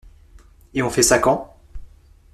[0.73, 1.55] Et on fait ça quand?